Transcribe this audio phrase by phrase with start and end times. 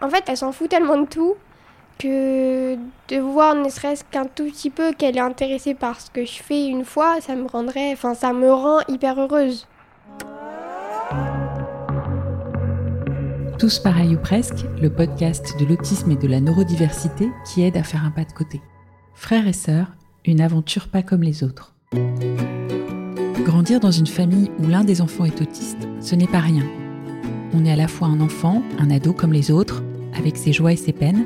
[0.00, 1.34] En fait, elle s'en fout tellement de tout
[1.98, 6.24] que de voir ne serait-ce qu'un tout petit peu qu'elle est intéressée par ce que
[6.24, 9.66] je fais une fois, ça me rendrait, enfin ça me rend hyper heureuse.
[13.58, 17.82] Tous pareils ou presque, le podcast de l'autisme et de la neurodiversité qui aide à
[17.82, 18.62] faire un pas de côté.
[19.14, 19.88] Frères et sœurs,
[20.24, 21.74] une aventure pas comme les autres.
[23.44, 26.64] Grandir dans une famille où l'un des enfants est autiste, ce n'est pas rien.
[27.52, 29.82] On est à la fois un enfant, un ado comme les autres,
[30.18, 31.24] avec ses joies et ses peines,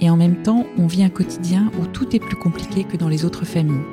[0.00, 3.08] et en même temps, on vit un quotidien où tout est plus compliqué que dans
[3.08, 3.84] les autres familles.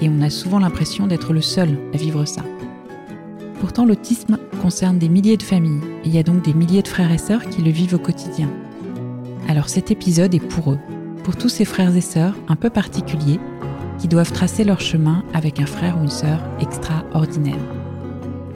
[0.00, 2.42] Et on a souvent l'impression d'être le seul à vivre ça.
[3.60, 6.88] Pourtant, l'autisme concerne des milliers de familles, et il y a donc des milliers de
[6.88, 8.48] frères et sœurs qui le vivent au quotidien.
[9.48, 10.78] Alors cet épisode est pour eux,
[11.24, 13.38] pour tous ces frères et sœurs un peu particuliers,
[13.98, 17.60] qui doivent tracer leur chemin avec un frère ou une sœur extraordinaire.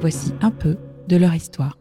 [0.01, 0.77] Voici un peu
[1.09, 1.77] de leur histoire.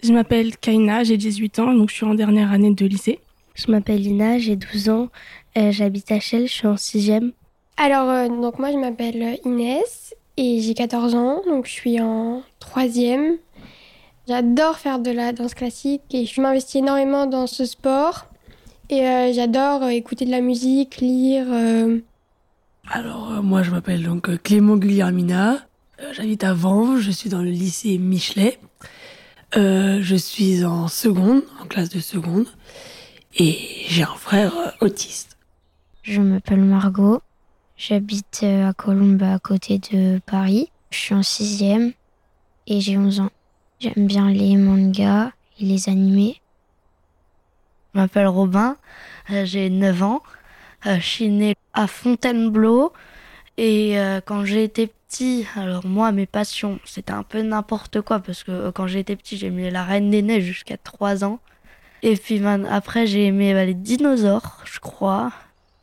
[0.00, 3.18] Je m'appelle Kaina, j'ai 18 ans, donc je suis en dernière année de lycée.
[3.56, 5.08] Je m'appelle Lina, j'ai 12 ans,
[5.56, 7.32] euh, j'habite à Chelles, je suis en 6e.
[7.76, 12.42] Alors, euh, donc moi je m'appelle Inès et j'ai 14 ans, donc je suis en
[12.60, 13.38] 3e.
[14.28, 18.26] J'adore faire de la danse classique et je m'investis énormément dans ce sport.
[18.90, 21.48] Et euh, j'adore écouter de la musique, lire.
[22.88, 25.58] Alors, moi je m'appelle donc Clément Guglielmina,
[26.12, 28.60] j'habite à Vanves, je suis dans le lycée Michelet.
[29.56, 32.48] Euh, je suis en seconde, en classe de seconde,
[33.34, 33.56] et
[33.88, 35.38] j'ai un frère euh, autiste.
[36.02, 37.22] Je m'appelle Margot,
[37.78, 40.70] j'habite euh, à Colombes à côté de Paris.
[40.90, 41.92] Je suis en sixième
[42.66, 43.30] et j'ai 11 ans.
[43.80, 46.42] J'aime bien les mangas et les animés.
[47.94, 48.76] Je m'appelle Robin,
[49.30, 50.22] j'ai 9 ans.
[50.84, 52.92] Je suis né à Fontainebleau
[53.58, 54.88] et quand j'ai été
[55.56, 59.36] alors moi, mes passions, c'était un peu n'importe quoi parce que euh, quand j'étais petit,
[59.36, 61.40] j'ai aimé la Reine des Neiges jusqu'à 3 ans.
[62.02, 65.32] Et puis après, j'ai aimé bah, les dinosaures, je crois.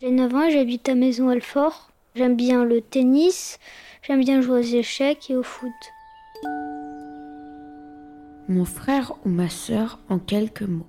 [0.01, 1.91] J'ai 9 ans, j'habite à Maison Alfort.
[2.13, 3.59] J'aime bien le tennis,
[4.03, 5.73] j'aime bien jouer aux échecs et au foot.
[8.47, 10.87] Mon frère ou ma sœur en quelques mots.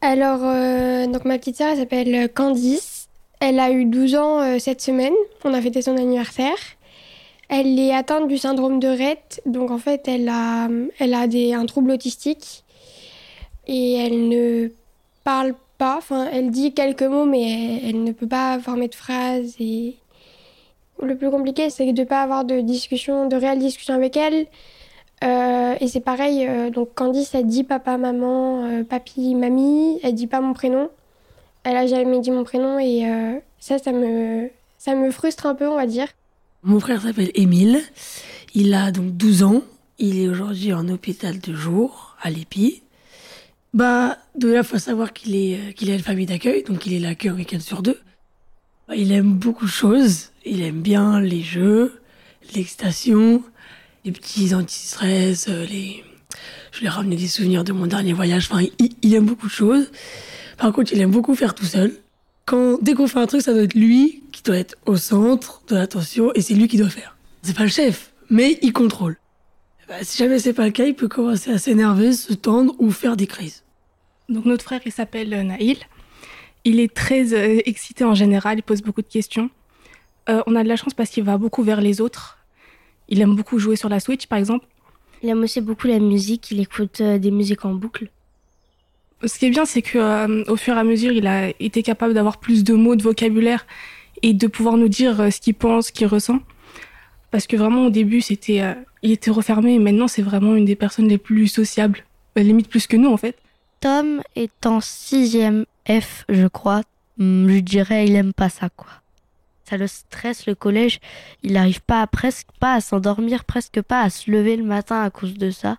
[0.00, 2.93] Alors, euh, donc ma petite sœur, elle s'appelle Candice.
[3.46, 5.12] Elle a eu 12 ans euh, cette semaine.
[5.44, 6.56] On a fêté son anniversaire.
[7.50, 9.42] Elle est atteinte du syndrome de Rett.
[9.44, 10.66] Donc en fait, elle a,
[10.98, 12.64] elle a des, un trouble autistique.
[13.66, 14.68] Et elle ne
[15.24, 15.98] parle pas.
[15.98, 19.56] Enfin, elle dit quelques mots, mais elle, ne peut pas former de phrases.
[19.60, 19.96] Et
[21.02, 24.46] le plus compliqué, c'est de ne pas avoir de discussion, de réelle discussion avec elle.
[25.22, 30.28] Euh, et c'est pareil, euh, donc Candice, elle dit papa, maman, papi, mamie, elle dit
[30.28, 30.88] pas mon prénom.
[31.64, 35.54] Elle a jamais dit mon prénom et euh, ça, ça me, ça me frustre un
[35.54, 36.08] peu, on va dire.
[36.62, 37.80] Mon frère s'appelle Émile.
[38.54, 39.62] Il a donc 12 ans.
[39.98, 42.82] Il est aujourd'hui en hôpital de jour à l'EPI.
[43.72, 46.92] Bah, de là, faut savoir qu'il est, euh, qu'il a une famille d'accueil, donc il
[46.92, 47.98] est là qu'un week-end sur deux.
[48.86, 50.30] Bah, il aime beaucoup de choses.
[50.44, 52.00] Il aime bien les jeux,
[52.54, 53.42] l'excitation,
[54.04, 56.04] les petits anti-stress, euh, les...
[56.72, 58.48] je lui ai ramené des souvenirs de mon dernier voyage.
[58.50, 59.90] Enfin, il, il aime beaucoup de choses.
[60.56, 61.92] Par contre, il aime beaucoup faire tout seul.
[62.46, 65.62] Quand, dès qu'on fait un truc, ça doit être lui qui doit être au centre
[65.68, 67.16] de l'attention et c'est lui qui doit faire.
[67.42, 69.16] C'est pas le chef, mais il contrôle.
[69.88, 72.90] Bah, si jamais c'est pas le cas, il peut commencer à s'énerver, se tendre ou
[72.90, 73.64] faire des crises.
[74.28, 75.78] Donc notre frère, il s'appelle euh, Naïl.
[76.64, 79.50] Il est très euh, excité en général, il pose beaucoup de questions.
[80.30, 82.38] Euh, on a de la chance parce qu'il va beaucoup vers les autres.
[83.08, 84.66] Il aime beaucoup jouer sur la Switch, par exemple.
[85.22, 88.10] Il aime aussi beaucoup la musique, il écoute des musiques en boucle
[89.26, 91.82] ce qui est bien, c'est que euh, au fur et à mesure, il a été
[91.82, 93.66] capable d'avoir plus de mots, de vocabulaire
[94.22, 96.40] et de pouvoir nous dire euh, ce qu'il pense, ce qu'il ressent.
[97.30, 100.64] Parce que vraiment, au début, c'était, euh, il était refermé et maintenant, c'est vraiment une
[100.64, 102.04] des personnes les plus sociables,
[102.36, 103.36] limite plus que nous, en fait.
[103.80, 106.82] Tom est en sixième F, je crois.
[107.18, 108.88] Hmm, je dirais, il aime pas ça, quoi.
[109.68, 111.00] Ça le stresse, le collège.
[111.42, 115.10] Il n'arrive pas presque pas à s'endormir, presque pas à se lever le matin à
[115.10, 115.78] cause de ça.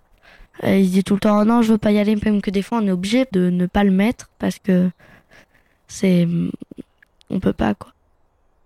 [0.64, 2.62] Euh, il dit tout le temps non, je veux pas y aller, même que des
[2.62, 4.90] fois on est obligé de ne pas le mettre parce que
[5.88, 6.26] c'est
[7.30, 7.92] on peut pas quoi.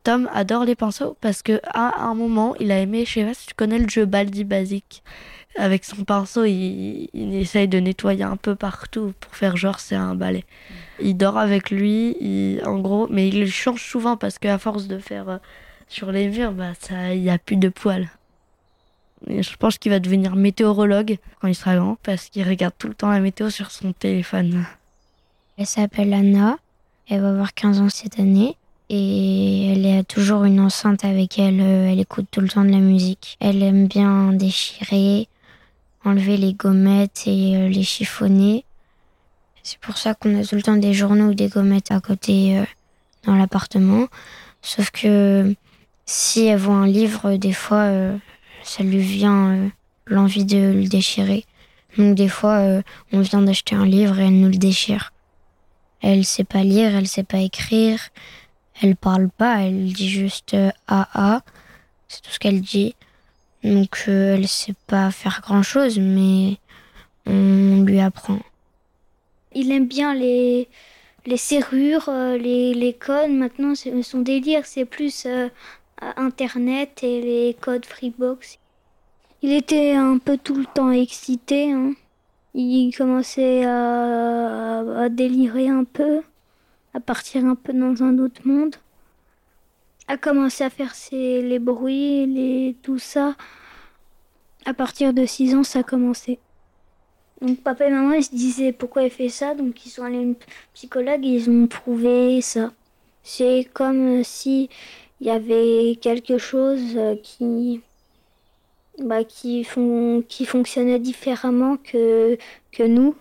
[0.03, 3.35] Tom adore les pinceaux parce que à un moment, il a aimé, je sais pas
[3.35, 5.03] si tu connais le jeu Baldi Basique.
[5.57, 9.97] Avec son pinceau, il, il, essaye de nettoyer un peu partout pour faire genre c'est
[9.97, 10.45] un balai.
[11.01, 14.99] Il dort avec lui, il, en gros, mais il change souvent parce qu'à force de
[14.99, 15.39] faire euh,
[15.89, 18.09] sur les murs, bah ça, il y a plus de poils
[19.29, 22.95] je pense qu'il va devenir météorologue quand il sera grand parce qu'il regarde tout le
[22.95, 24.65] temps la météo sur son téléphone.
[25.57, 26.57] Elle s'appelle Anna.
[27.09, 28.57] Elle va avoir 15 ans cette année.
[28.89, 31.61] Et elle a toujours une enceinte avec elle.
[31.61, 33.37] Elle écoute tout le temps de la musique.
[33.41, 35.29] Elle aime bien déchirer.
[36.05, 38.65] enlever les gommettes et euh, les chiffonner.
[39.63, 42.59] C'est pour ça qu'on a tout le temps des journaux ou des gommettes à côté
[42.59, 42.65] euh,
[43.25, 44.07] dans l'appartement.
[44.63, 45.55] Sauf que
[46.07, 48.17] si elle voit un livre, des fois, euh,
[48.71, 49.71] ça lui vient
[50.07, 51.45] l'envie de le déchirer.
[51.99, 52.83] Donc des fois,
[53.13, 55.13] on vient d'acheter un livre et elle nous le déchire.
[56.03, 58.01] Elle sait pas lire, elle sait pas écrire,
[58.81, 60.57] elle parle pas, elle dit juste
[60.87, 61.43] AA,
[62.09, 62.95] c'est tout ce qu'elle dit.
[63.65, 66.57] Donc euh, elle sait pas faire grand chose, mais
[67.27, 68.39] on lui apprend.
[69.53, 70.69] Il aime bien les,
[71.27, 73.31] les serrures, euh, les, les codes.
[73.31, 75.49] Maintenant, son délire, c'est plus euh,
[76.17, 78.60] Internet et les codes Freebox.
[79.43, 81.73] Il était un peu tout le temps excité.
[81.73, 81.93] Hein.
[82.55, 86.23] Il commençait à, à, délirer un peu,
[86.95, 88.77] à partir un peu dans un autre monde
[90.11, 93.37] a commencé à faire ses, les bruits, les, tout ça.
[94.67, 96.41] À partir de 6 ans, ça a commencé.
[97.41, 99.55] Donc papa et maman, ils se disaient pourquoi il fait ça.
[99.55, 100.35] Donc ils sont allés à une
[100.75, 102.73] psychologue et ils ont trouvé ça.
[103.23, 104.69] C'est comme si
[105.21, 107.81] il y avait quelque chose qui,
[108.99, 112.37] bah, qui, font, qui fonctionnait différemment que,
[112.73, 113.15] que nous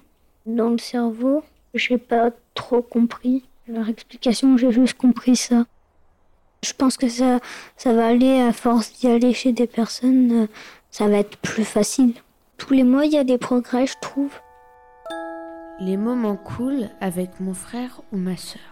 [0.45, 1.43] dans le cerveau.
[1.73, 5.65] J'ai pas trop compris leur explication, j'ai juste compris ça.
[6.63, 7.39] Je pense que ça,
[7.77, 10.47] ça va aller à force d'y aller chez des personnes, euh,
[10.91, 12.13] ça va être plus facile.
[12.57, 14.31] Tous les mois, il y a des progrès, je trouve.
[15.79, 18.68] Les moments cool avec mon frère ou ma sœur.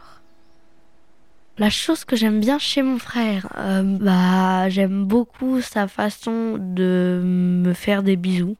[1.59, 7.19] La chose que j'aime bien chez mon frère, euh, bah j'aime beaucoup sa façon de
[7.23, 8.57] me faire des bisous.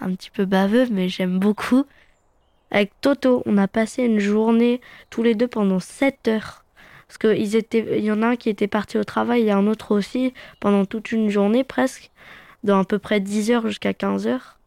[0.00, 1.86] Un petit peu baveux, mais j'aime beaucoup.
[2.70, 6.66] Avec Toto, on a passé une journée tous les deux pendant 7 heures
[7.06, 7.40] parce qu'il
[7.72, 10.84] il y en a un qui était parti au travail et un autre aussi pendant
[10.84, 12.10] toute une journée presque,
[12.64, 14.58] dans à peu près 10 heures jusqu'à 15 heures.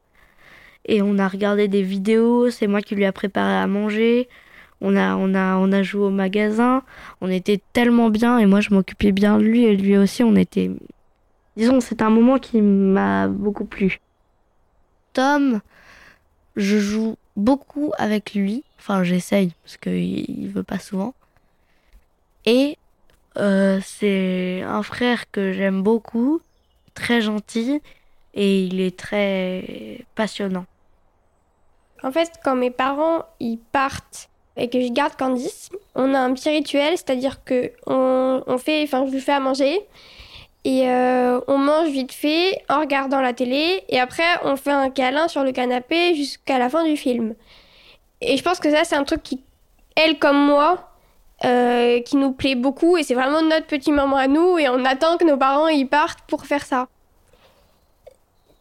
[0.86, 4.30] Et on a regardé des vidéos, c'est moi qui lui a préparé à manger.
[4.82, 6.84] On a, on a, on a joué au magasin.
[7.22, 10.36] On était tellement bien et moi je m'occupais bien de lui et lui aussi on
[10.36, 10.72] était.
[11.58, 14.00] Disons, c'est un moment qui m'a beaucoup plu.
[15.14, 15.60] Tom,
[16.56, 18.64] je joue beaucoup avec lui.
[18.80, 21.14] Enfin, j'essaye parce qu'il veut pas souvent.
[22.46, 22.78] Et
[23.38, 26.42] euh, c'est un frère que j'aime beaucoup,
[26.94, 27.82] très gentil
[28.34, 30.66] et il est très passionnant.
[32.04, 36.34] En fait, quand mes parents ils partent et que je garde Candice, on a un
[36.34, 39.80] petit rituel, c'est-à-dire que on, fait, enfin je lui fais à manger
[40.66, 44.90] et euh, on mange vite fait en regardant la télé et après on fait un
[44.90, 47.36] câlin sur le canapé jusqu'à la fin du film.
[48.22, 49.42] Et je pense que ça c'est un truc qui,
[49.96, 50.90] elle comme moi,
[51.46, 54.84] euh, qui nous plaît beaucoup et c'est vraiment notre petit moment à nous et on
[54.84, 56.88] attend que nos parents y partent pour faire ça.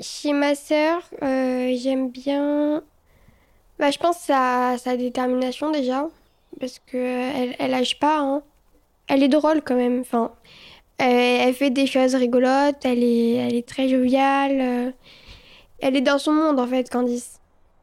[0.01, 2.83] Chez ma sœur, euh, j'aime bien.
[3.79, 6.09] Bah, je pense sa, sa détermination déjà
[6.59, 8.19] parce que elle, lâche pas.
[8.21, 8.43] Hein.
[9.07, 10.01] Elle est drôle quand même.
[10.01, 10.33] Enfin,
[10.99, 12.85] elle, fait des choses rigolotes.
[12.85, 14.59] Elle est, elle est très joviale.
[14.61, 14.91] Euh.
[15.81, 17.41] elle est dans son monde en fait, Candice.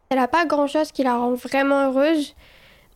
[0.10, 2.36] Elle a pas grand chose qui la rend vraiment heureuse.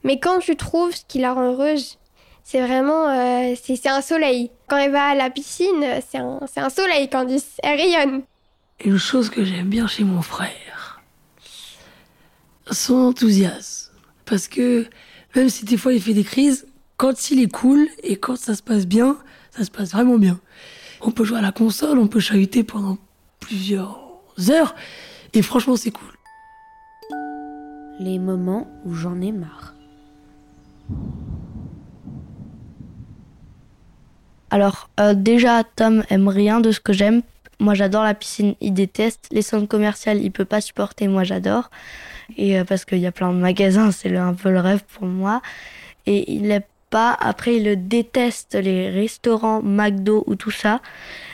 [0.04, 1.98] Mais quand tu trouves ce qui la rend heureuse,
[2.44, 4.52] c'est vraiment euh, c'est un soleil.
[4.68, 7.58] Quand elle va à la piscine, c'est un, un soleil, Candice.
[7.64, 8.24] Elle rayonne.
[8.84, 10.79] Une chose que j'aime bien chez mon frère,
[12.72, 13.92] son enthousiasme.
[14.26, 14.86] Parce que
[15.36, 18.56] même si des fois il fait des crises, quand il est cool et quand ça
[18.56, 19.18] se passe bien,
[19.52, 20.40] ça se passe vraiment bien.
[21.02, 22.98] On peut jouer à la console, on peut chahuter pendant
[23.40, 24.00] plusieurs
[24.50, 24.76] heures,
[25.34, 26.08] et franchement c'est cool.
[28.00, 29.76] Les moments où j'en ai marre.
[34.52, 37.22] Alors, euh, déjà, Tom aime rien de ce que j'aime.
[37.60, 39.28] Moi, j'adore la piscine, il déteste.
[39.32, 41.70] Les centres commerciaux, il peut pas supporter, moi, j'adore.
[42.38, 45.08] Et euh, parce qu'il y a plein de magasins, c'est un peu le rêve pour
[45.08, 45.42] moi.
[46.06, 47.16] Et il n'est pas.
[47.20, 50.82] Après, il déteste les restaurants, McDo ou tout ça.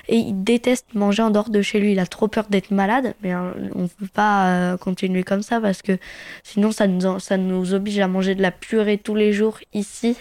[0.08, 1.92] Et il déteste manger en dehors de chez lui.
[1.92, 3.14] Il a trop peur d'être malade.
[3.22, 5.98] Mais hein, on ne peut pas euh, continuer comme ça parce que
[6.44, 10.18] sinon, ça nous, ça nous oblige à manger de la purée tous les jours ici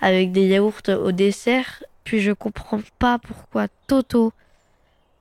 [0.00, 4.32] avec des yaourts au dessert puis je comprends pas pourquoi Toto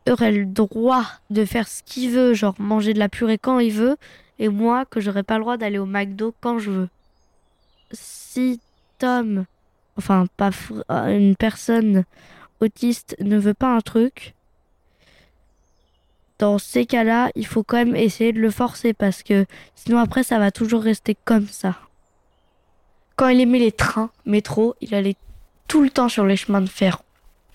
[0.09, 3.71] aurait le droit de faire ce qu'il veut, genre manger de la purée quand il
[3.71, 3.97] veut,
[4.39, 6.89] et moi que j'aurais pas le droit d'aller au McDo quand je veux.
[7.91, 8.59] Si
[8.99, 9.45] Tom,
[9.97, 10.51] enfin pas
[11.09, 12.03] une personne
[12.59, 14.33] autiste ne veut pas un truc,
[16.39, 19.45] dans ces cas-là, il faut quand même essayer de le forcer parce que
[19.75, 21.77] sinon après ça va toujours rester comme ça.
[23.15, 25.15] Quand il aimait les trains, métro, il allait
[25.67, 27.02] tout le temps sur les chemins de fer.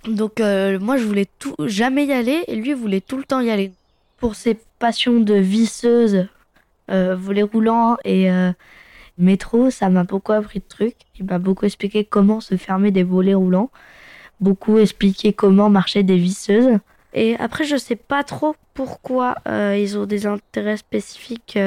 [0.09, 3.41] Donc euh, moi je voulais tout jamais y aller et lui voulait tout le temps
[3.41, 3.73] y aller.
[4.17, 6.27] Pour ses passions de visseuse,
[6.91, 8.53] euh, volet roulant et euh,
[9.19, 10.97] métro, ça m'a beaucoup appris de trucs.
[11.19, 13.71] Il m'a beaucoup expliqué comment se fermer des volets roulants,
[14.41, 16.79] beaucoup expliqué comment marcher des visseuses.
[17.15, 21.59] Et après, je sais pas trop pourquoi euh, ils ont des intérêts spécifiques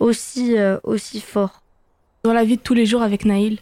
[0.00, 1.62] aussi, aussi forts.
[2.24, 3.58] Dans la vie de tous les jours avec Naïl,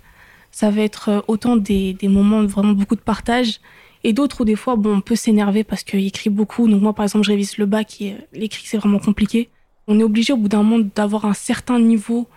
[0.50, 3.60] ça va être autant des, des moments vraiment beaucoup de partage
[4.04, 6.68] et d'autres où des fois bon, on peut s'énerver parce qu'il écrit beaucoup.
[6.68, 9.48] Donc moi par exemple je révise le bac et euh, l'écrit c'est vraiment compliqué.
[9.86, 12.28] On est obligé au bout d'un moment d'avoir un certain niveau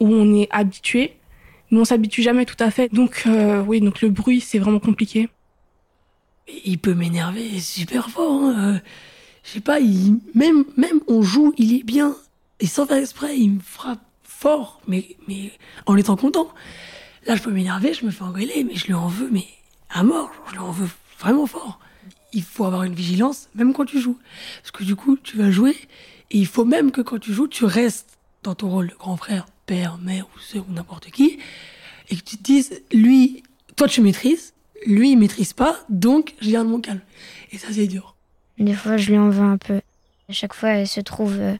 [0.00, 1.16] où on est habitué,
[1.70, 2.92] mais on s'habitue jamais tout à fait.
[2.92, 5.28] Donc euh, oui, donc le bruit c'est vraiment compliqué.
[6.64, 8.42] Il peut m'énerver super fort.
[8.42, 8.74] hein.
[8.74, 8.78] Euh,
[9.44, 9.78] Je sais pas,
[10.34, 12.14] même, même on joue, il est bien.
[12.60, 15.50] Et sans faire exprès, il me frappe fort, mais, mais
[15.86, 16.48] en étant content.
[17.26, 19.46] Là, je peux m'énerver, je me fais engueuler, mais je lui en veux, mais
[19.90, 20.30] à mort.
[20.48, 20.88] Je lui en veux
[21.22, 21.78] vraiment fort.
[22.32, 24.18] Il faut avoir une vigilance, même quand tu joues.
[24.62, 25.76] Parce que du coup, tu vas jouer,
[26.30, 29.16] et il faut même que quand tu joues, tu restes dans ton rôle de grand
[29.16, 31.38] frère, père, mère ou sœur ou n'importe qui,
[32.08, 33.42] et que tu te dises, lui,
[33.76, 34.54] toi tu maîtrises,
[34.86, 37.00] lui il maîtrise pas, donc je garde mon calme.
[37.52, 38.16] Et ça c'est dur.
[38.58, 39.80] Des fois, je lui en veux un peu.
[40.28, 41.56] À chaque fois, elle se trouve euh,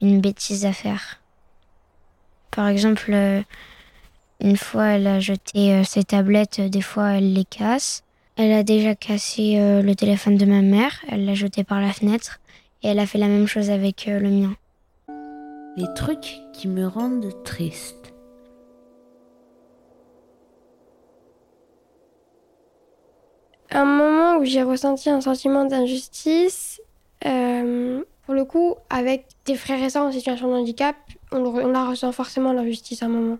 [0.00, 1.20] une bêtise à faire.
[2.50, 3.42] Par exemple, euh,
[4.40, 8.02] une fois, elle a jeté euh, ses tablettes, des fois, elle les casse.
[8.36, 11.92] Elle a déjà cassé euh, le téléphone de ma mère, elle l'a jeté par la
[11.92, 12.40] fenêtre.
[12.82, 14.56] Et elle a fait la même chose avec euh, le mien.
[15.76, 18.12] Les trucs qui me rendent triste.
[23.70, 26.82] Un moment où j'ai ressenti un sentiment d'injustice,
[27.24, 30.96] euh, pour le coup, avec des frères et sœurs en situation de handicap,
[31.30, 33.38] on, on la ressent forcément l'injustice à un moment.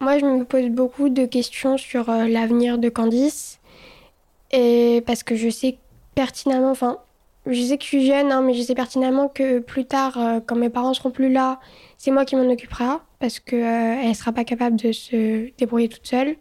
[0.00, 3.60] Moi, je me pose beaucoup de questions sur euh, l'avenir de Candice,
[4.50, 5.78] et parce que je sais
[6.14, 6.98] pertinemment, enfin,
[7.46, 10.40] je sais que je suis jeune, hein, mais je sais pertinemment que plus tard, euh,
[10.44, 11.60] quand mes parents seront plus là,
[11.98, 16.06] c'est moi qui m'en occupera, parce que euh, sera pas capable de se débrouiller toute
[16.06, 16.36] seule.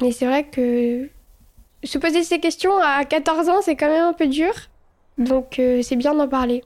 [0.00, 1.08] Mais c'est vrai que
[1.84, 4.52] se poser ces questions à 14 ans, c'est quand même un peu dur.
[5.18, 6.64] Donc euh, c'est bien d'en parler.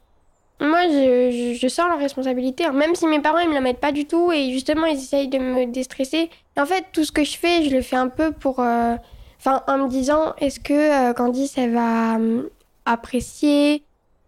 [0.60, 3.78] Moi, je, je, sens la responsabilité, hein, même si mes parents ils me la mettent
[3.78, 6.30] pas du tout et justement ils essayent de me déstresser.
[6.56, 8.96] En fait, tout ce que je fais, je le fais un peu pour, euh,
[9.38, 12.48] enfin, en me disant, est-ce que euh, Candice elle va hum,
[12.84, 13.82] apprécier?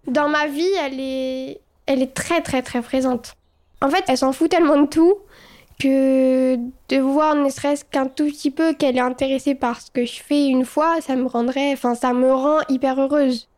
[0.06, 3.34] Dans ma vie, elle est, elle est très très très présente.
[3.82, 5.18] En fait, elle s'en fout tellement de tout
[5.80, 10.04] que de voir ne serait-ce qu'un tout petit peu qu'elle est intéressée par ce que
[10.04, 13.48] je fais une fois, ça me rendrait, enfin ça me rend hyper heureuse.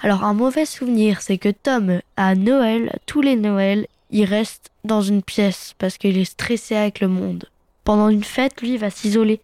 [0.00, 5.02] Alors un mauvais souvenir, c'est que Tom, à Noël, tous les Noëls, il reste dans
[5.02, 7.46] une pièce parce qu'il est stressé avec le monde.
[7.82, 9.40] Pendant une fête, lui, il va s'isoler.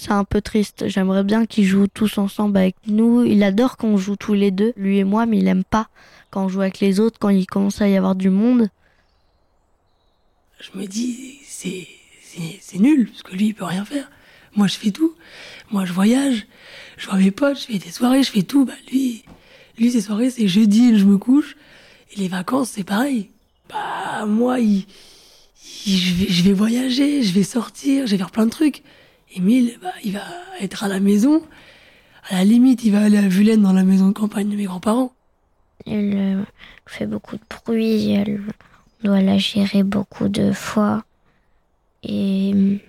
[0.00, 0.88] C'est un peu triste.
[0.88, 3.22] J'aimerais bien qu'ils jouent tous ensemble avec nous.
[3.22, 5.88] Il adore qu'on joue tous les deux, lui et moi, mais il aime pas
[6.30, 8.70] quand on joue avec les autres, quand il commence à y avoir du monde.
[10.58, 11.86] Je me dis, c'est,
[12.78, 14.10] nul, parce que lui il peut rien faire.
[14.56, 15.12] Moi je fais tout.
[15.70, 16.46] Moi je voyage,
[16.96, 18.64] je vois mes potes, je fais des soirées, je fais tout.
[18.64, 19.22] Bah lui,
[19.76, 21.56] lui ses soirées c'est jeudi, je me couche.
[22.12, 23.28] Et les vacances c'est pareil.
[23.68, 24.86] Bah moi il-
[25.86, 28.82] je, vais, je vais voyager, je vais sortir, je vais faire plein de trucs.
[29.34, 30.24] Émile, bah, il va
[30.60, 31.42] être à la maison.
[32.28, 34.64] À la limite, il va aller à Vulaine dans la maison de campagne de mes
[34.64, 35.12] grands-parents.
[35.86, 36.42] Elle euh,
[36.86, 38.40] fait beaucoup de bruit, elle
[39.02, 41.04] on doit la gérer beaucoup de fois.
[42.02, 42.80] Et.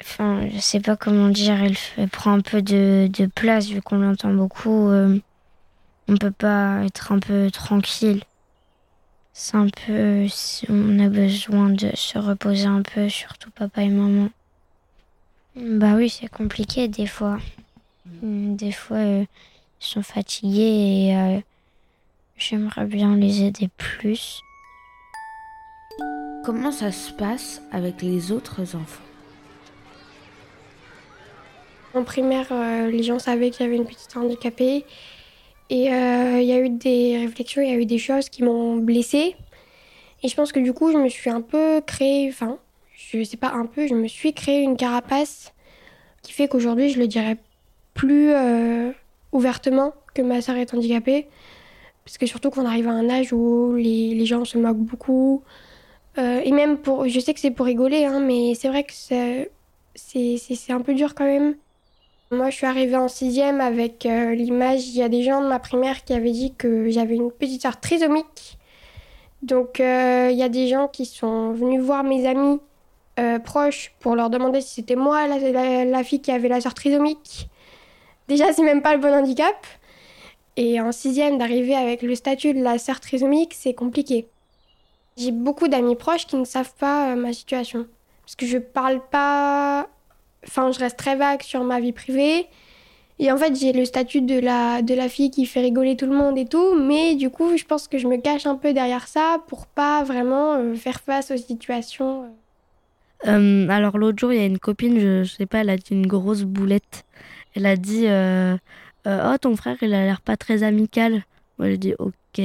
[0.00, 4.32] Enfin, je sais pas comment dire, elle, prend un peu de, place vu qu'on l'entend
[4.32, 4.88] beaucoup.
[4.88, 5.18] euh,
[6.08, 8.22] on peut pas être un peu tranquille.
[9.32, 10.26] C'est un peu.
[10.68, 14.30] On a besoin de se reposer un peu, surtout papa et maman.
[15.56, 17.38] Bah oui, c'est compliqué des fois.
[18.22, 19.24] Hum, Des fois, euh,
[19.80, 21.16] ils sont fatigués et.
[21.16, 21.40] euh,
[22.38, 24.40] J'aimerais bien les aider plus.
[26.44, 29.02] Comment ça se passe avec les autres enfants?
[31.94, 34.84] En primaire, euh, les gens savaient qu'il y avait une petite handicapée.
[35.70, 38.42] Et euh, il y a eu des réflexions, il y a eu des choses qui
[38.42, 39.34] m'ont blessée.
[40.22, 42.58] Et je pense que du coup, je me suis un peu créé, enfin,
[42.96, 45.52] je sais pas un peu, je me suis créé une carapace
[46.22, 47.36] qui fait qu'aujourd'hui, je le dirais
[47.94, 48.90] plus euh,
[49.32, 51.28] ouvertement que ma sœur est handicapée.
[52.04, 55.42] Parce que surtout qu'on arrive à un âge où les, les gens se moquent beaucoup.
[56.18, 58.92] Euh, et même pour, je sais que c'est pour rigoler, hein, mais c'est vrai que
[58.94, 59.50] c'est,
[60.70, 61.56] un peu dur quand même.
[62.30, 64.88] Moi, je suis arrivée en sixième avec euh, l'image.
[64.88, 67.62] Il y a des gens de ma primaire qui avaient dit que j'avais une petite
[67.62, 68.58] sœur trisomique.
[69.42, 72.58] Donc, il y a des gens qui sont venus voir mes amis
[73.18, 76.74] euh, proches pour leur demander si c'était moi la, la- fille qui avait la sœur
[76.74, 77.48] trisomique.
[78.28, 79.66] Déjà, c'est même pas le bon handicap.
[80.56, 84.26] Et en sixième, d'arriver avec le statut de la sœur trisomique, c'est compliqué.
[85.16, 87.86] J'ai beaucoup d'amis proches qui ne savent pas euh, ma situation.
[88.24, 89.88] Parce que je parle pas.
[90.46, 92.46] Enfin, je reste très vague sur ma vie privée.
[93.18, 96.06] Et en fait, j'ai le statut de la, de la fille qui fait rigoler tout
[96.06, 96.74] le monde et tout.
[96.74, 100.02] Mais du coup, je pense que je me cache un peu derrière ça pour pas
[100.04, 102.24] vraiment euh, faire face aux situations.
[103.26, 105.92] Euh, alors l'autre jour, il y a une copine, je, sais pas, elle a dit
[105.92, 107.04] une grosse boulette.
[107.54, 108.56] Elle a dit euh,
[109.06, 111.24] euh, Oh, ton frère, il a l'air pas très amical.
[111.58, 112.42] Moi, j'ai dit Ok.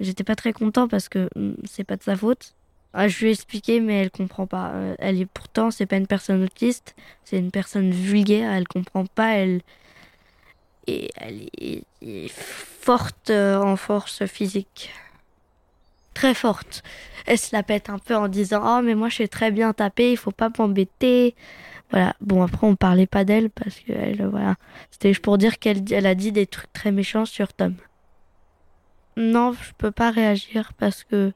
[0.00, 2.54] J'étais pas très content parce que hmm, c'est pas de sa faute.
[2.92, 4.72] Ah, je lui ai expliqué, mais elle comprend pas.
[5.00, 8.52] Elle est pourtant, c'est pas une personne autiste, c'est une personne vulgaire.
[8.52, 9.34] Elle comprend pas.
[9.34, 9.62] Elle
[10.86, 14.90] et elle est, forte en force physique,
[16.14, 16.82] très forte.
[17.26, 19.72] Elle se la pète un peu en disant oh mais moi je sais très bien
[19.72, 21.34] taper, il faut pas m'embêter.
[21.90, 22.14] Voilà.
[22.20, 24.56] Bon après on parlait pas d'elle parce que elle voilà,
[24.90, 27.74] c'était pour dire qu'elle elle a dit des trucs très méchants sur Tom.
[29.16, 31.32] Non, je peux pas réagir parce que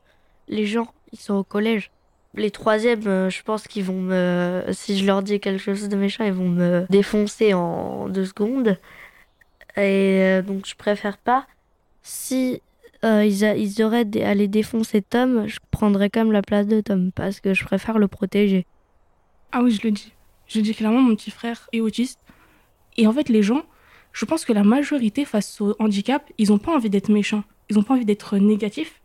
[0.48, 1.90] les gens ils sont au collège.
[2.34, 4.64] Les troisièmes, euh, je pense qu'ils vont me.
[4.72, 8.78] Si je leur dis quelque chose de méchant, ils vont me défoncer en deux secondes.
[9.76, 11.46] Et euh, donc, je préfère pas.
[12.02, 12.62] Si
[13.04, 17.12] euh, ils, a- ils auraient aller défoncer Tom, je prendrais comme la place de Tom
[17.12, 18.66] parce que je préfère le protéger.
[19.52, 20.12] Ah oui, je le dis.
[20.46, 22.18] Je le dis clairement, mon petit frère est autiste.
[22.96, 23.62] Et en fait, les gens,
[24.12, 27.44] je pense que la majorité face au handicap, ils n'ont pas envie d'être méchants.
[27.70, 29.00] Ils n'ont pas envie d'être négatifs.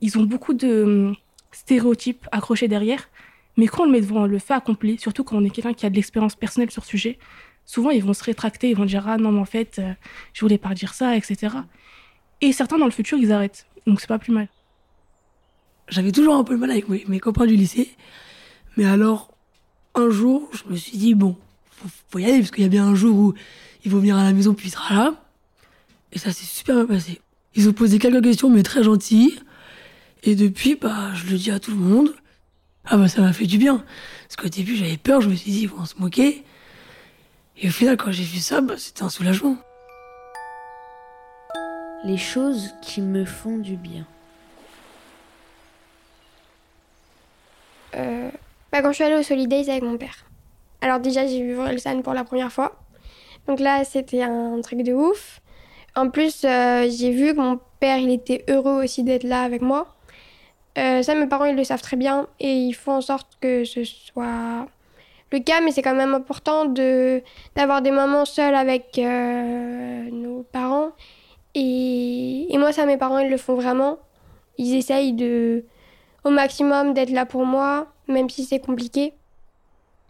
[0.00, 1.16] Ils ont beaucoup de hum,
[1.52, 3.08] stéréotypes accrochés derrière.
[3.56, 5.84] Mais quand on le met devant le fait accompli, surtout quand on est quelqu'un qui
[5.86, 7.18] a de l'expérience personnelle sur le sujet,
[7.66, 9.92] souvent ils vont se rétracter, ils vont dire Ah non, mais en fait, euh,
[10.32, 11.56] je voulais pas dire ça, etc.
[12.40, 13.66] Et certains dans le futur, ils arrêtent.
[13.86, 14.48] Donc c'est pas plus mal.
[15.88, 17.90] J'avais toujours un peu de mal avec mes, copains du lycée.
[18.76, 19.34] Mais alors,
[19.94, 21.36] un jour, je me suis dit, bon,
[21.70, 23.34] faut, faut y aller, parce qu'il y a bien un jour où
[23.84, 25.14] il faut venir à la maison, puis il sera là.
[26.12, 27.20] Et ça s'est super bien passé.
[27.54, 29.34] Ils ont posé quelques questions, mais très gentilles.
[30.22, 32.14] Et depuis, bah, je le dis à tout le monde.
[32.84, 33.84] Ah bah, ça m'a fait du bien.
[34.28, 36.44] Parce qu'au début, j'avais peur, je me suis dit, ils vont se moquer.
[37.58, 39.58] Et au final, quand j'ai vu ça, bah, c'était un soulagement.
[42.02, 44.06] Les choses qui me font du bien.
[47.94, 48.30] Euh,
[48.72, 50.24] bah, quand je suis allée au Solidays avec mon père.
[50.80, 52.76] Alors déjà, j'ai vu Orelsan pour la première fois.
[53.46, 55.40] Donc là, c'était un truc de ouf.
[55.94, 59.60] En plus, euh, j'ai vu que mon père, il était heureux aussi d'être là avec
[59.60, 59.94] moi.
[60.78, 63.64] Euh, ça, mes parents, ils le savent très bien et ils font en sorte que
[63.64, 64.66] ce soit
[65.32, 67.22] le cas, mais c'est quand même important de
[67.56, 70.92] d'avoir des moments seuls avec nos parents.
[71.54, 73.98] Et, et moi, ça, mes parents, ils le font vraiment.
[74.58, 75.64] Ils essayent de,
[76.24, 79.14] au maximum d'être là pour moi, même si c'est compliqué.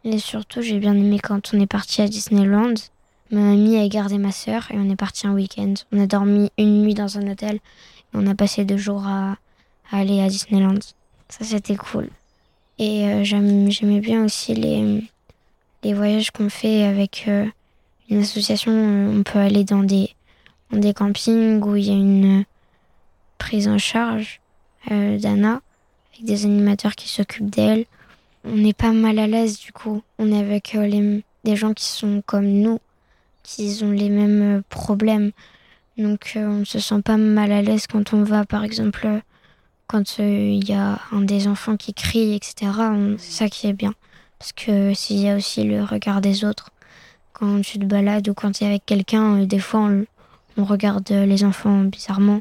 [0.04, 2.74] Et surtout, j'ai bien aimé quand on est parti à Disneyland.
[3.30, 5.74] Ma mamie a gardé ma sœur et on est parti un week-end.
[5.92, 7.60] On a dormi une nuit dans un hôtel et
[8.14, 9.36] on a passé deux jours à,
[9.92, 10.80] aller à Disneyland.
[11.28, 12.08] Ça, c'était cool.
[12.78, 15.04] Et euh, j'aimais bien aussi les,
[15.84, 17.46] les voyages qu'on fait avec euh,
[18.08, 18.72] une association.
[18.72, 20.10] On peut aller dans des,
[20.72, 22.44] des campings où il y a une
[23.38, 24.40] prise en charge
[24.90, 25.60] euh, d'Anna
[26.12, 27.86] avec des animateurs qui s'occupent d'elle.
[28.44, 30.02] On n'est pas mal à l'aise du coup.
[30.18, 32.78] On est avec euh, les, des gens qui sont comme nous,
[33.42, 35.32] qui ont les mêmes euh, problèmes.
[36.00, 39.20] Donc euh, on se sent pas mal à l'aise quand on va, par exemple, euh,
[39.86, 42.72] quand euh, il y a un des enfants qui crie, etc.
[43.18, 43.94] C'est ça qui est bien.
[44.38, 46.70] Parce que s'il y a aussi le regard des autres,
[47.32, 50.04] quand tu te balades ou quand tu es avec quelqu'un, euh, des fois on,
[50.56, 52.40] on regarde les enfants bizarrement.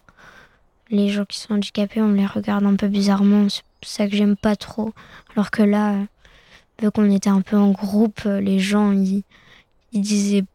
[0.89, 3.47] Les gens qui sont handicapés, on les regarde un peu bizarrement.
[3.49, 4.93] C'est ça que j'aime pas trop.
[5.35, 5.95] Alors que là,
[6.81, 9.23] vu qu'on était un peu en groupe, les gens, ils,
[9.93, 10.45] ils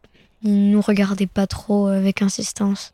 [0.43, 2.93] nous regardaient pas trop avec insistance.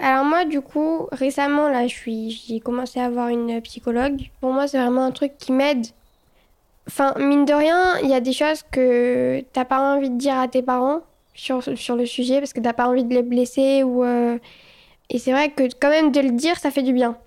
[0.00, 4.30] Alors moi, du coup, récemment, là, j'ai commencé à avoir une psychologue.
[4.40, 5.86] Pour moi, c'est vraiment un truc qui m'aide.
[6.88, 10.38] Enfin, mine de rien, il y a des choses que t'as pas envie de dire
[10.38, 11.02] à tes parents
[11.34, 14.04] sur, sur le sujet parce que t'as pas envie de les blesser ou...
[14.04, 14.38] euh,
[15.10, 17.18] Et c'est vrai que quand même de le dire, ça fait du bien.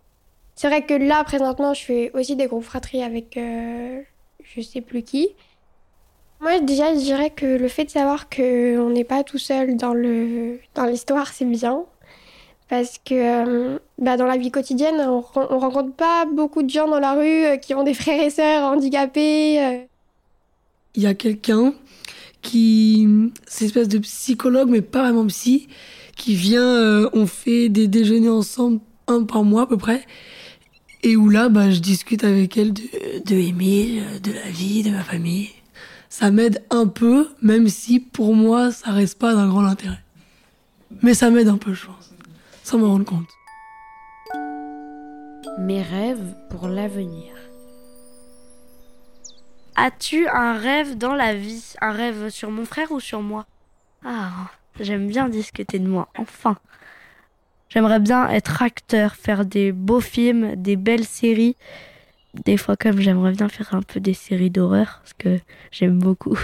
[0.55, 4.01] C'est vrai que là, présentement, je fais aussi des groupes fratries avec euh,
[4.43, 5.29] je sais plus qui.
[6.41, 9.93] Moi, déjà, je dirais que le fait de savoir qu'on n'est pas tout seul dans
[9.93, 11.85] le dans l'histoire, c'est bien.
[12.69, 16.69] Parce que euh, bah, dans la vie quotidienne, on, ren- on rencontre pas beaucoup de
[16.69, 19.87] gens dans la rue qui ont des frères et sœurs handicapés.
[20.95, 21.73] il y a quelqu'un
[22.43, 23.07] qui,
[23.47, 25.67] c'est une espèce de psychologue, mais pas vraiment psy,
[26.15, 30.05] qui vient, euh, on fait des déjeuners ensemble, un par mois à peu près,
[31.01, 32.83] et où là, bah, je discute avec elle de,
[33.25, 35.49] de Émile, de la vie, de ma famille.
[36.09, 40.03] Ça m'aide un peu, même si pour moi, ça reste pas d'un grand intérêt.
[41.01, 42.13] Mais ça m'aide un peu, je pense,
[42.63, 43.27] sans m'en rendre compte.
[45.59, 47.32] Mes rêves pour l'avenir.
[49.75, 51.73] As-tu un rêve dans la vie?
[51.81, 53.45] Un rêve sur mon frère ou sur moi?
[54.05, 56.57] Ah, j'aime bien discuter de moi, enfin.
[57.69, 61.55] J'aimerais bien être acteur, faire des beaux films, des belles séries.
[62.45, 65.39] Des fois, comme j'aimerais bien faire un peu des séries d'horreur, parce que
[65.71, 66.37] j'aime beaucoup.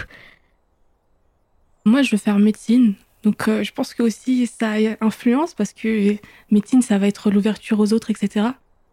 [1.86, 2.96] Moi, je veux faire médecine.
[3.24, 6.16] Donc, euh, je pense que aussi ça influence parce que
[6.52, 8.48] médecine, ça va être l'ouverture aux autres, etc.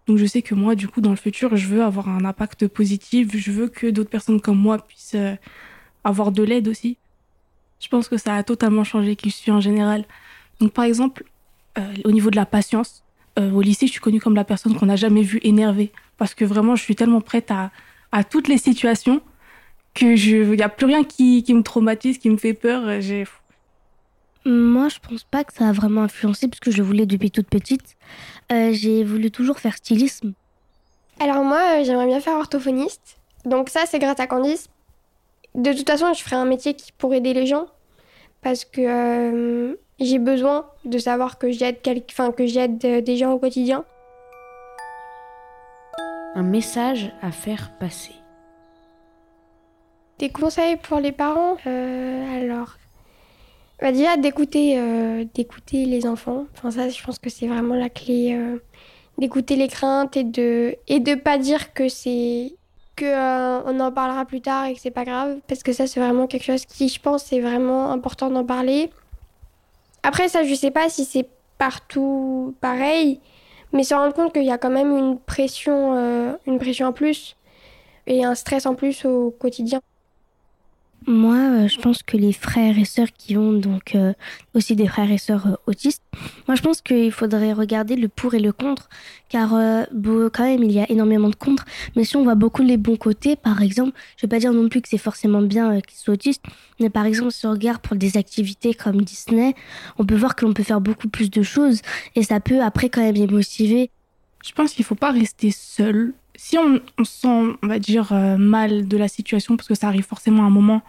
[0.07, 2.69] Donc, je sais que moi, du coup, dans le futur, je veux avoir un impact
[2.69, 3.29] positif.
[3.37, 5.35] Je veux que d'autres personnes comme moi puissent euh,
[6.05, 6.97] avoir de l'aide aussi.
[7.81, 10.05] Je pense que ça a totalement changé qui je suis en général.
[10.61, 11.25] Donc, par exemple,
[11.79, 13.03] euh, au niveau de la patience,
[13.38, 15.92] euh, au lycée, je suis connue comme la personne qu'on n'a jamais vue énervée.
[16.19, 17.71] Parce que vraiment, je suis tellement prête à,
[18.31, 19.21] toutes les situations
[19.92, 22.83] que il n'y a plus rien qui, me traumatise, qui me fait peur.
[24.49, 27.33] Moi, je pense pas que ça a vraiment influencé parce que je le voulais depuis
[27.33, 27.97] toute petite.
[28.53, 30.35] Euh, j'ai voulu toujours faire stylisme.
[31.19, 33.19] Alors moi, j'aimerais bien faire orthophoniste.
[33.45, 34.69] Donc ça, c'est grâce à Candice.
[35.57, 37.67] De toute façon, je ferai un métier qui pourrait aider les gens
[38.41, 41.79] parce que euh, j'ai besoin de savoir que j'aide
[42.09, 43.85] enfin, que j'aide des gens au quotidien.
[46.37, 48.15] Un message à faire passer.
[50.21, 52.77] Des conseils pour les parents euh, Alors,
[53.81, 56.47] bah déjà d'écouter, euh, d'écouter les enfants.
[56.57, 58.39] Enfin ça, je pense que c'est vraiment la clé.
[59.19, 62.53] d'écouter les craintes et de et de pas dire que c'est
[62.97, 65.87] que euh, on en parlera plus tard et que c'est pas grave parce que ça
[65.87, 68.91] c'est vraiment quelque chose qui je pense c'est vraiment important d'en parler.
[70.03, 73.21] Après ça je sais pas si c'est partout pareil
[73.73, 76.93] mais se rendre compte qu'il y a quand même une pression euh, une pression en
[76.93, 77.37] plus
[78.07, 79.81] et un stress en plus au quotidien.
[81.09, 84.13] Moi, euh, je pense que les frères et sœurs qui ont donc euh,
[84.55, 86.03] aussi des frères et sœurs euh, autistes,
[86.49, 88.89] moi je pense qu'il faudrait regarder le pour et le contre,
[89.29, 92.77] car quand même il y a énormément de contre, mais si on voit beaucoup les
[92.77, 95.99] bons côtés, par exemple, je vais pas dire non plus que c'est forcément bien qu'ils
[95.99, 96.43] soient autistes,
[96.81, 99.55] mais par exemple si on regarde pour des activités comme Disney,
[99.99, 101.83] on peut voir que l'on peut faire beaucoup plus de choses,
[102.17, 103.91] et ça peut après quand même les motiver.
[104.45, 108.37] Je pense qu'il faut pas rester seul si on, on, sent, on va dire, euh,
[108.37, 110.83] mal de la situation, parce que ça arrive forcément à un moment,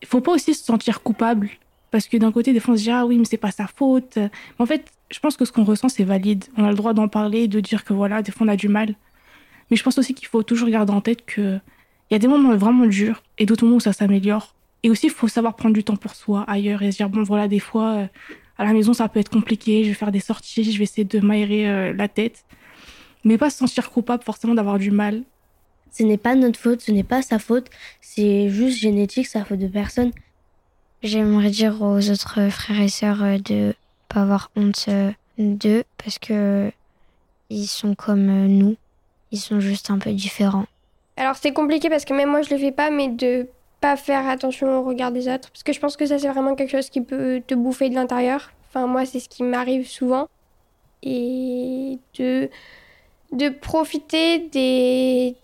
[0.00, 1.50] il faut pas aussi se sentir coupable.
[1.90, 3.66] Parce que d'un côté, des fois, on se dit, ah oui, mais c'est pas sa
[3.66, 4.16] faute.
[4.16, 6.44] Mais en fait, je pense que ce qu'on ressent, c'est valide.
[6.56, 8.68] On a le droit d'en parler, de dire que voilà, des fois, on a du
[8.68, 8.94] mal.
[9.70, 11.60] Mais je pense aussi qu'il faut toujours garder en tête qu'il
[12.10, 14.54] y a des moments vraiment durs et d'autres moments où ça s'améliore.
[14.82, 17.22] Et aussi, il faut savoir prendre du temps pour soi ailleurs et se dire, bon,
[17.22, 18.06] voilà, des fois, euh,
[18.58, 21.04] à la maison, ça peut être compliqué, je vais faire des sorties, je vais essayer
[21.04, 22.44] de m'aérer euh, la tête
[23.24, 25.22] mais pas se sentir coupable forcément d'avoir du mal.
[25.90, 27.66] Ce n'est pas notre faute, ce n'est pas sa faute,
[28.00, 30.12] c'est juste génétique, ça faute de personne.
[31.02, 33.74] J'aimerais dire aux autres frères et sœurs euh, de
[34.08, 36.70] pas avoir honte euh, d'eux parce que
[37.50, 38.76] ils sont comme euh, nous,
[39.32, 40.66] ils sont juste un peu différents.
[41.16, 43.48] Alors c'est compliqué parce que même moi je le fais pas, mais de
[43.80, 46.54] pas faire attention au regard des autres parce que je pense que ça c'est vraiment
[46.54, 48.52] quelque chose qui peut te bouffer de l'intérieur.
[48.68, 50.28] Enfin moi c'est ce qui m'arrive souvent
[51.02, 52.48] et de
[53.32, 55.34] de profiter des,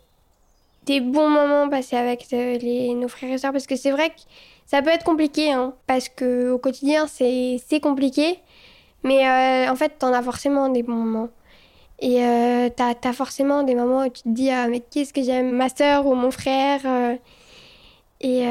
[0.87, 3.53] des bons moments passés avec euh, les, nos frères et sœurs.
[3.53, 4.21] Parce que c'est vrai que
[4.67, 8.39] ça peut être compliqué, hein, parce qu'au quotidien, c'est compliqué.
[9.03, 11.31] Mais euh, en fait, t'en as forcément des bons moments.
[12.01, 15.23] Et euh, t'as as forcément des moments où tu te dis, ah, mais qu'est-ce que
[15.23, 16.81] j'aime, ma sœur ou mon frère.
[16.85, 17.17] Euh.
[18.21, 18.45] et,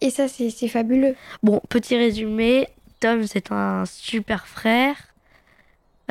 [0.00, 1.16] et ça, c'est fabuleux.
[1.42, 2.68] Bon, petit résumé,
[3.00, 5.11] Tom, c'est un super frère.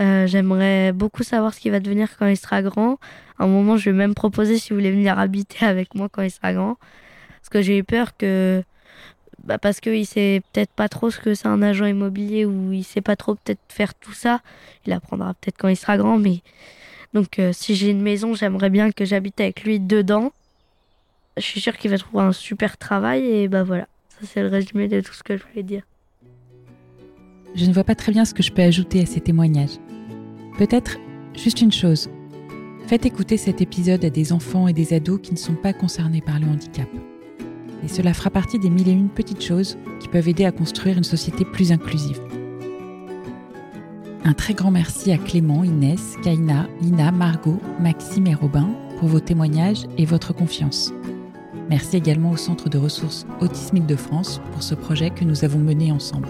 [0.01, 2.97] Euh, j'aimerais beaucoup savoir ce qu'il va devenir quand il sera grand.
[3.37, 6.23] À un moment, je vais même proposer si vous voulez venir habiter avec moi quand
[6.23, 6.77] il sera grand.
[7.39, 8.63] Parce que j'ai eu peur que.
[9.43, 12.83] Bah parce qu'il sait peut-être pas trop ce que c'est un agent immobilier ou il
[12.83, 14.41] sait pas trop peut-être faire tout ça.
[14.85, 16.41] Il apprendra peut-être quand il sera grand, mais.
[17.13, 20.31] Donc, euh, si j'ai une maison, j'aimerais bien que j'habite avec lui dedans.
[21.37, 23.87] Je suis sûre qu'il va trouver un super travail et bah voilà.
[24.09, 25.83] Ça, c'est le résumé de tout ce que je voulais dire.
[27.53, 29.77] Je ne vois pas très bien ce que je peux ajouter à ces témoignages.
[30.57, 30.97] Peut-être
[31.35, 32.09] juste une chose.
[32.87, 36.21] Faites écouter cet épisode à des enfants et des ados qui ne sont pas concernés
[36.21, 36.87] par le handicap.
[37.83, 40.97] Et cela fera partie des mille et une petites choses qui peuvent aider à construire
[40.97, 42.19] une société plus inclusive.
[44.23, 49.19] Un très grand merci à Clément, Inès, Kaina, Lina, Margot, Maxime et Robin pour vos
[49.19, 50.93] témoignages et votre confiance.
[51.69, 55.59] Merci également au Centre de ressources Autisme de france pour ce projet que nous avons
[55.59, 56.27] mené ensemble.